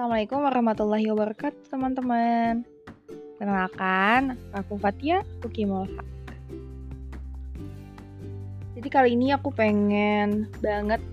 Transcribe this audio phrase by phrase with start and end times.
[0.00, 2.64] Assalamualaikum warahmatullahi wabarakatuh teman-teman.
[3.36, 6.00] Perkenalkan, aku Fatia Ukimolha
[8.72, 11.04] Jadi kali ini aku pengen banget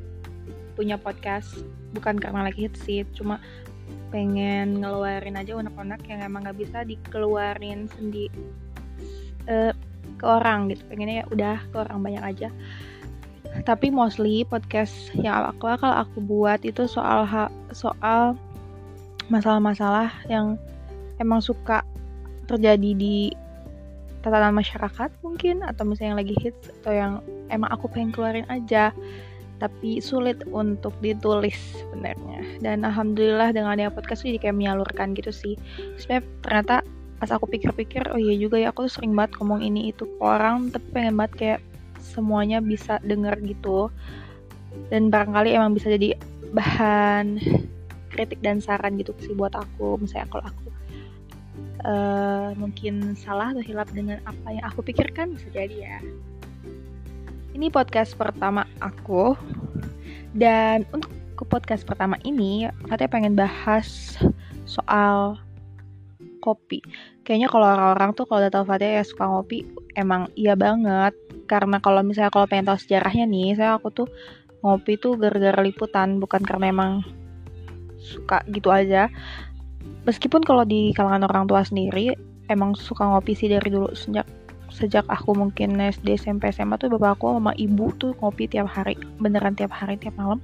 [0.80, 1.68] punya podcast.
[1.91, 3.44] Bukan karena lagi hits sih, cuma
[4.08, 8.31] pengen ngeluarin aja unek-unek yang emang gak bisa dikeluarin sendiri
[9.52, 9.76] uh,
[10.16, 10.88] ke orang gitu.
[10.88, 12.48] Pengennya ya udah ke orang banyak aja.
[13.67, 17.27] Tapi mostly podcast yang aku bakal aku buat itu soal
[17.76, 18.40] soal
[19.27, 20.55] masalah-masalah yang
[21.20, 21.84] emang suka
[22.48, 23.31] terjadi di
[24.23, 27.12] tatanan masyarakat mungkin atau misalnya yang lagi hits atau yang
[27.48, 28.91] emang aku pengen keluarin aja
[29.58, 32.45] tapi sulit untuk ditulis sebenarnya.
[32.62, 35.58] Dan alhamdulillah dengan adanya podcast jadi kayak menyalurkan gitu sih.
[35.98, 36.75] Sebenarnya ternyata
[37.17, 40.22] pas aku pikir-pikir oh iya juga ya aku tuh sering banget ngomong ini itu ke
[40.22, 41.59] orang tapi pengen banget kayak
[41.98, 43.89] semuanya bisa denger gitu.
[44.94, 46.14] Dan barangkali emang bisa jadi
[46.53, 47.42] bahan
[48.18, 50.02] kritik dan saran gitu sih buat aku.
[50.02, 50.68] Misalnya kalau aku
[51.86, 56.00] uh, mungkin salah atau hilap dengan apa yang aku pikirkan bisa jadi ya.
[57.54, 59.38] Ini podcast pertama aku.
[60.34, 64.18] Dan untuk ke podcast pertama ini katanya pengen bahas
[64.66, 65.38] soal
[66.42, 66.82] kopi.
[67.26, 71.14] Kayaknya kalau orang-orang tuh kalau udah tahu Fatih ya suka ngopi emang iya banget.
[71.45, 74.08] Karena kalau misalnya kalau pengen tahu sejarahnya nih saya aku tuh
[74.62, 76.92] ngopi tuh gara-gara liputan bukan karena emang
[78.08, 79.11] suka gitu aja.
[80.08, 82.16] Meskipun kalau di kalangan orang tua sendiri
[82.47, 83.91] emang suka ngopi sih dari dulu.
[83.91, 84.23] Sejak
[84.67, 88.95] sejak aku mungkin SD SMP SMA tuh bapak aku sama ibu tuh ngopi tiap hari.
[89.19, 90.39] Beneran tiap hari tiap malam.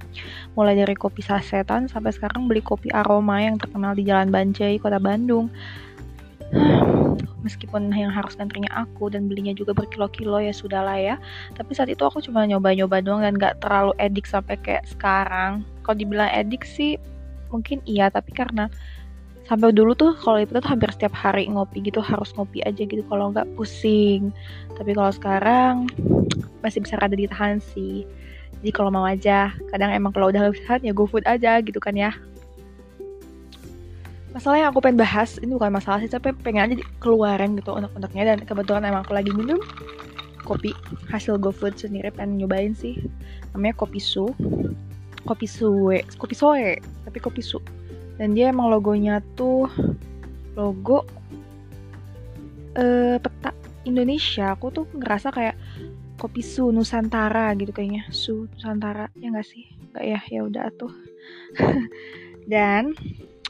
[0.56, 5.00] Mulai dari kopi sasetan sampai sekarang beli kopi aroma yang terkenal di Jalan Banjai Kota
[5.00, 5.48] Bandung.
[7.44, 11.16] Meskipun yang harus ngantrinya aku dan belinya juga berkilo-kilo ya sudahlah ya.
[11.52, 15.60] Tapi saat itu aku cuma nyoba-nyoba doang dan gak terlalu edik sampai kayak sekarang.
[15.84, 16.96] Kalau dibilang edik sih
[17.54, 18.66] mungkin iya tapi karena
[19.44, 23.04] sampai dulu tuh kalau itu tuh hampir setiap hari ngopi gitu harus ngopi aja gitu.
[23.06, 24.32] Kalau nggak pusing.
[24.74, 25.74] Tapi kalau sekarang
[26.64, 28.08] masih bisa ada ditahan sih.
[28.64, 31.92] Jadi kalau mau aja kadang emang kalau udah bisa ya go food aja gitu kan
[31.94, 32.16] ya.
[34.32, 38.34] Masalah yang aku pengen bahas ini bukan masalah sih tapi pengen aja keluarin gitu unek-uneknya.
[38.34, 39.60] Dan kebetulan emang aku lagi minum
[40.44, 40.76] kopi
[41.08, 43.00] hasil GoFood sendiri pengen nyobain sih.
[43.52, 44.32] Namanya kopi su
[45.24, 47.58] kopi suwe kopi soe tapi kopi su.
[48.14, 49.66] Dan dia emang logonya tuh
[50.54, 51.02] logo
[52.78, 53.50] uh, peta
[53.84, 54.54] Indonesia.
[54.54, 55.56] Aku tuh ngerasa kayak
[56.14, 58.06] kopi su Nusantara gitu kayaknya.
[58.14, 59.66] Su Nusantara ya nggak sih?
[59.92, 60.20] Nggak ya?
[60.30, 60.92] Ya udah tuh.
[62.52, 62.94] Dan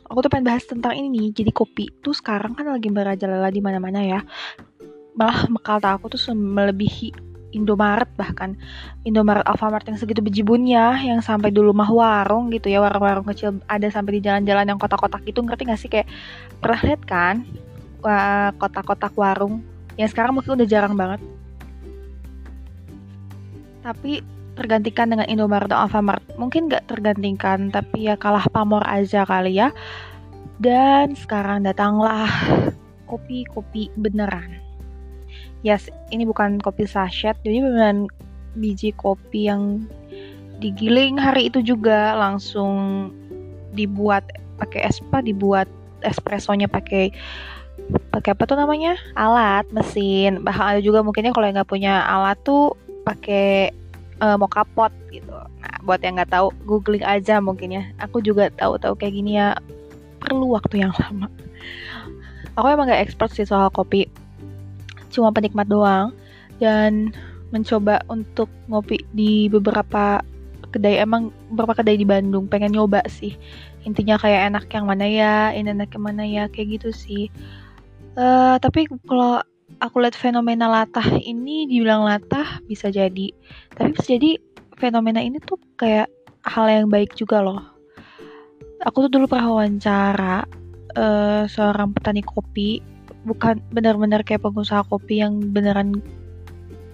[0.09, 1.45] aku tuh pengen bahas tentang ini nih.
[1.45, 4.21] Jadi kopi tuh sekarang kan lagi merajalela di mana-mana ya.
[5.15, 8.59] Malah mekal aku tuh melebihi Indomaret bahkan.
[9.07, 13.87] Indomaret Alfamart yang segitu bejibunnya yang sampai dulu mah warung gitu ya warung-warung kecil ada
[13.87, 15.87] sampai di jalan-jalan yang kotak-kotak itu ngerti gak sih?
[15.87, 16.11] Kayak
[16.59, 17.47] pernah lihat kan
[18.59, 19.63] kotak-kotak warung
[19.95, 21.23] yang sekarang mungkin udah jarang banget.
[23.87, 24.21] Tapi
[24.59, 26.27] tergantikan dengan Indomaret atau Alfamart.
[26.35, 29.71] Mungkin gak tergantikan tapi ya kalah pamor aja kali ya.
[30.59, 32.31] Dan sekarang datanglah
[33.11, 34.59] kopi-kopi beneran
[35.65, 37.35] yes ini bukan kopi sachet.
[37.43, 38.07] Jadi beneran
[38.55, 39.89] biji kopi yang
[40.63, 43.11] digiling hari itu juga langsung
[43.75, 44.23] dibuat
[44.61, 45.67] pakai espa dibuat
[46.07, 47.11] espressonya pakai
[48.15, 48.95] pakai apa tuh namanya?
[49.19, 50.45] Alat mesin.
[50.45, 53.75] Bahkan ada juga mungkinnya kalau yang nggak punya alat tuh pakai
[54.23, 55.35] uh, mau kapot gitu.
[55.35, 57.83] Nah buat yang nggak tahu googling aja mungkin ya.
[57.99, 59.59] Aku juga tahu-tahu kayak gini ya.
[60.23, 61.27] Perlu waktu yang lama.
[62.55, 64.07] Aku emang gak expert sih soal kopi
[65.15, 66.11] cuma penikmat doang.
[66.59, 67.15] Dan
[67.55, 70.19] mencoba untuk ngopi di beberapa
[70.75, 73.39] kedai emang beberapa kedai di Bandung pengen nyoba sih.
[73.87, 77.31] Intinya kayak enak yang mana ya ini enak yang mana ya kayak gitu sih.
[78.19, 79.39] Uh, tapi kalau
[79.79, 83.31] aku lihat fenomena latah ini dibilang latah bisa jadi.
[83.71, 84.43] Tapi bisa jadi
[84.75, 86.11] fenomena ini tuh kayak
[86.43, 87.63] hal yang baik juga loh.
[88.83, 90.45] Aku tuh dulu pernah wawancara
[90.99, 92.83] uh, seorang petani kopi
[93.25, 95.99] bukan benar-benar kayak pengusaha kopi yang beneran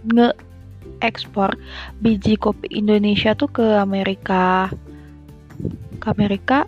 [0.08, 0.32] nge
[1.04, 1.52] ekspor
[2.00, 4.70] biji kopi Indonesia tuh ke Amerika.
[6.00, 6.64] Ke Amerika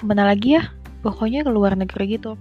[0.00, 0.64] ke mana lagi ya?
[1.04, 2.38] Pokoknya ke luar negeri gitu.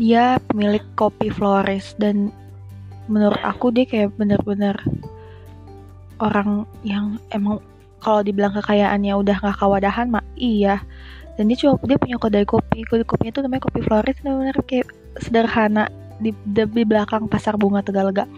[0.00, 2.32] Dia pemilik kopi Flores dan
[3.10, 4.78] menurut aku dia kayak bener-bener
[6.22, 7.58] orang yang emang
[8.00, 10.80] kalau dibilang kekayaannya udah gak kawadahan mah iya.
[11.36, 14.88] Dan dia cuma dia punya kedai kopi kedai kopinya tuh namanya kopi Flores bener-bener kayak
[15.18, 15.90] sederhana
[16.20, 18.28] di, di belakang pasar bunga Tegalega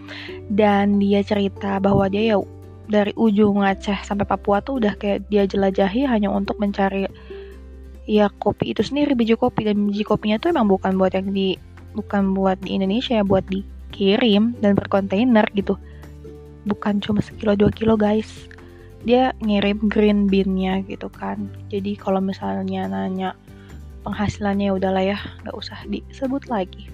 [0.47, 2.37] dan dia cerita bahwa dia ya
[2.87, 7.07] dari ujung Aceh sampai Papua tuh udah kayak dia jelajahi hanya untuk mencari
[8.03, 9.67] ya kopi itu sendiri biji kopi.
[9.67, 11.55] Dan biji kopinya tuh emang bukan buat yang di
[11.95, 15.79] bukan buat di Indonesia ya buat dikirim dan berkontainer gitu.
[16.67, 18.47] Bukan cuma sekilo dua kilo guys.
[19.03, 21.51] Dia ngirim green beannya gitu kan.
[21.67, 23.35] Jadi kalau misalnya nanya
[24.03, 26.91] penghasilannya ya udahlah ya nggak usah disebut lagi.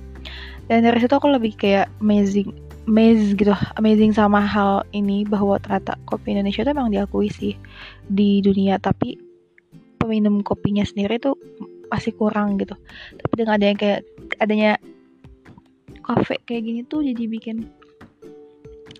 [0.69, 2.53] Dan dari situ aku lebih kayak amazing
[2.89, 7.53] amazing gitu amazing sama hal ini bahwa ternyata kopi Indonesia itu emang diakui sih
[8.05, 8.77] di dunia.
[8.77, 9.17] Tapi
[9.99, 11.35] peminum kopinya sendiri tuh
[11.89, 12.77] masih kurang gitu.
[13.17, 14.01] Tapi dengan ada yang kayak
[14.39, 14.77] adanya
[16.05, 17.69] kafe kayak gini tuh jadi bikin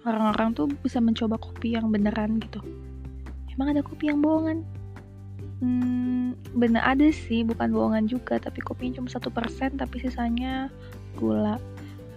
[0.06, 2.62] orang-orang tuh bisa mencoba kopi yang beneran gitu.
[3.54, 4.66] Emang ada kopi yang bohongan
[5.60, 10.68] hmm, bener ada sih bukan bohongan juga tapi kopinya cuma satu persen tapi sisanya
[11.16, 11.60] gula.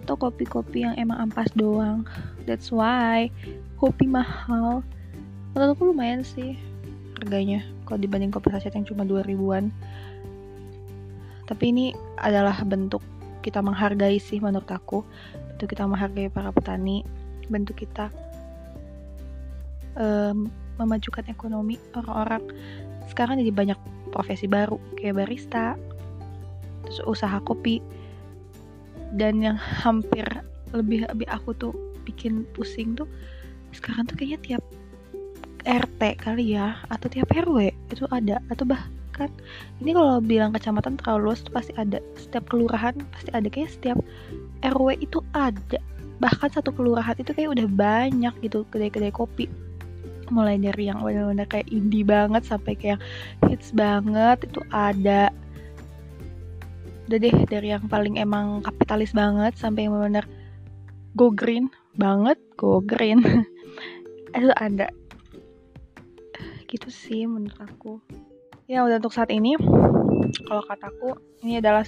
[0.02, 2.02] Atau kopi-kopi yang emang ampas doang.
[2.42, 3.30] That's why
[3.78, 4.82] kopi mahal.
[5.54, 6.58] Menurut aku lumayan sih
[7.22, 9.70] harganya kalau dibanding kopi saset yang cuma 2 ribuan.
[11.46, 11.86] Tapi ini
[12.18, 13.04] adalah bentuk
[13.46, 15.06] kita menghargai sih menurut aku.
[15.54, 17.06] Bentuk kita menghargai para petani
[17.50, 18.08] bentuk kita
[19.98, 20.48] um,
[20.80, 22.42] memajukan ekonomi orang-orang
[23.12, 23.78] sekarang jadi banyak
[24.08, 25.76] profesi baru kayak barista
[26.88, 27.84] terus usaha kopi.
[29.12, 30.24] Dan yang hampir
[30.72, 31.76] lebih lebih aku tuh
[32.08, 33.04] bikin pusing tuh
[33.76, 34.62] sekarang tuh kayaknya tiap
[35.62, 39.30] RT kali ya atau tiap RW itu ada atau bahkan
[39.78, 43.98] ini kalau bilang kecamatan terlalu luas tuh pasti ada setiap kelurahan pasti ada kayak setiap
[44.64, 45.78] RW itu ada.
[46.18, 49.46] Bahkan satu kelurahan itu kayak udah banyak gitu kedai-kedai kopi
[50.32, 53.00] mulai dari yang benar-benar kayak indie banget sampai kayak
[53.46, 55.28] hits banget itu ada.
[57.06, 60.24] Udah deh dari yang paling emang kapitalis banget sampai yang benar-benar
[61.12, 61.68] go green
[62.00, 63.20] banget go green.
[64.32, 64.88] Itu ada.
[66.64, 68.00] Gitu sih menurut aku.
[68.64, 69.60] Ya udah untuk saat ini
[70.48, 71.84] kalau kataku ini adalah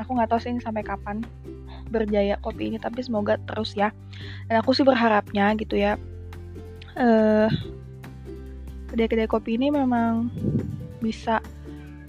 [0.00, 1.20] aku nggak tahu sih sampai kapan
[1.92, 3.92] berjaya kopi ini tapi semoga terus ya.
[4.48, 6.00] Dan aku sih berharapnya gitu ya
[6.96, 7.48] eh
[8.92, 10.28] kedai-kedai kopi ini memang
[11.00, 11.40] bisa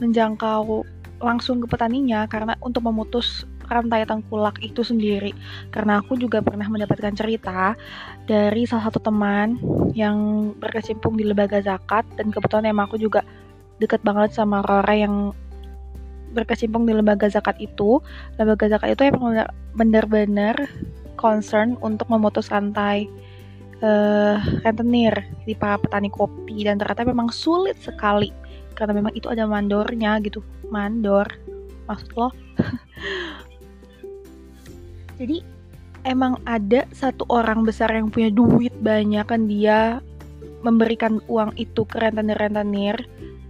[0.04, 0.84] menjangkau
[1.24, 5.32] langsung ke petaninya karena untuk memutus rantai tengkulak itu sendiri.
[5.72, 7.80] Karena aku juga pernah mendapatkan cerita
[8.28, 9.56] dari salah satu teman
[9.96, 13.24] yang berkecimpung di lembaga zakat dan kebetulan emang aku juga
[13.80, 15.16] deket banget sama orang yang
[16.36, 18.04] berkecimpung di lembaga zakat itu.
[18.36, 20.68] Lembaga zakat itu emang benar-benar
[21.16, 23.08] concern untuk memutus rantai
[23.84, 25.14] uh, rentenir
[25.44, 26.64] di para petani kopi.
[26.64, 28.32] Dan ternyata memang sulit sekali
[28.74, 30.42] karena memang itu ada mandornya gitu.
[30.72, 31.28] Mandor
[31.86, 32.32] maksud lo?
[35.20, 35.44] Jadi
[36.08, 40.02] emang ada satu orang besar yang punya duit banyak kan dia
[40.64, 42.98] memberikan uang itu ke rentenir-rentenir.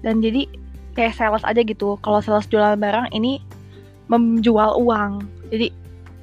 [0.04, 0.50] Dan jadi
[0.98, 1.96] kayak sales aja gitu.
[2.04, 3.40] Kalau sales jualan barang ini
[4.12, 5.24] menjual uang.
[5.48, 5.72] Jadi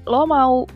[0.04, 0.68] lo mau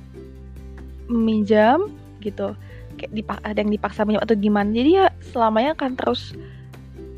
[1.12, 1.92] meminjam
[2.24, 2.56] gitu
[3.04, 4.72] kayak dipak ada yang dipaksa minjem atau gimana.
[4.72, 6.32] Jadi ya selamanya akan terus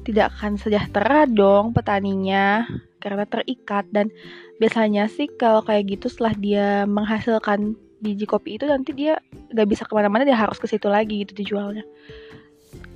[0.02, 2.66] tidak akan sejahtera dong petaninya
[2.98, 3.86] karena terikat.
[3.94, 4.10] Dan
[4.58, 9.22] biasanya sih kalau kayak gitu setelah dia menghasilkan biji kopi itu nanti dia
[9.54, 11.86] gak bisa ke mana-mana dia harus ke situ lagi gitu dijualnya.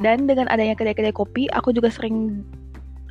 [0.03, 2.43] Dan dengan adanya kedai-kedai kopi aku juga sering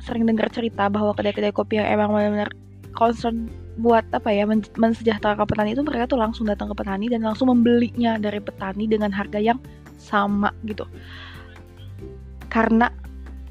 [0.04, 2.52] sering dengar cerita bahwa kedai-kedai kopi yang emang benar-benar
[2.92, 3.48] concern
[3.80, 7.48] buat apa ya men mensejahterakan petani itu mereka tuh langsung datang ke petani dan langsung
[7.48, 9.56] membelinya dari petani dengan harga yang
[9.96, 10.84] sama gitu.
[12.52, 12.92] Karena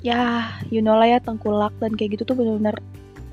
[0.06, 2.78] ya you know lah ya tengkulak dan kayak gitu tuh benar-benar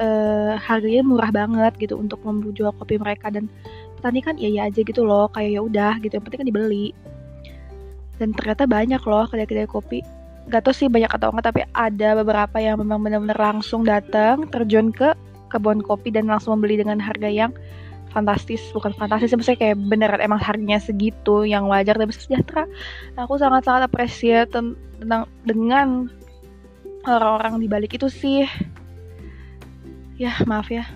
[0.00, 3.28] uh, harganya murah banget gitu untuk menjual kopi mereka.
[3.28, 3.52] Dan
[4.00, 6.86] petani kan iya ya aja gitu loh kayak ya udah gitu yang penting kan dibeli.
[8.16, 10.00] Dan ternyata banyak loh kedai-kedai kopi.
[10.46, 14.94] Gak tau sih banyak atau enggak tapi ada beberapa yang memang benar-benar langsung datang terjun
[14.94, 15.12] ke
[15.52, 17.52] kebun kopi dan langsung membeli dengan harga yang
[18.16, 18.64] fantastis.
[18.72, 22.64] Bukan fantastis maksudnya kayak beneran emang harganya segitu yang wajar dan sejahtera.
[23.20, 26.08] Aku sangat-sangat appreciate tentang dengan
[27.04, 28.48] orang-orang di balik itu sih.
[30.16, 30.88] Ya maaf ya.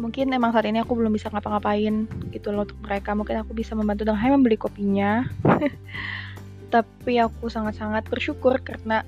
[0.00, 3.12] Mungkin emang saat ini aku belum bisa ngapa-ngapain gitu loh untuk mereka.
[3.12, 5.28] Mungkin aku bisa membantu dengan hanya membeli kopinya.
[6.74, 9.04] Tapi aku sangat-sangat bersyukur karena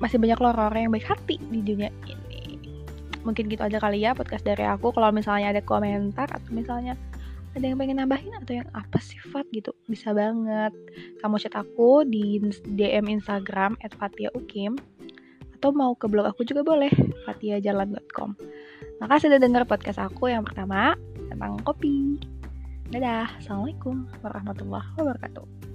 [0.00, 2.58] masih banyak loh orang-orang yang baik hati di dunia ini.
[3.20, 4.96] Mungkin gitu aja kali ya podcast dari aku.
[4.96, 6.96] Kalau misalnya ada komentar atau misalnya
[7.52, 10.72] ada yang pengen nambahin atau yang apa sifat gitu bisa banget.
[11.20, 14.80] Kamu chat aku di DM Instagram @fatiaukim
[15.60, 16.88] atau mau ke blog aku juga boleh
[17.28, 18.32] fatiajalan.com
[19.00, 20.96] makasih udah denger podcast aku yang pertama
[21.28, 22.20] tentang kopi.
[22.88, 25.69] Dadah assalamualaikum warahmatullahi wabarakatuh